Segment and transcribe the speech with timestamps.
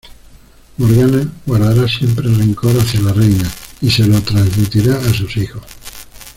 [0.77, 3.47] Morgana guardará siempre rencor hacia la reina
[3.81, 5.61] y se lo transmitirá a sus hijos.